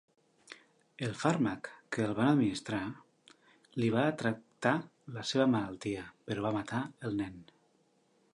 [1.07, 2.81] El fàrmac que el van administrar
[3.83, 4.75] li va tractar
[5.19, 7.39] la seva malaltia però va matar el nen.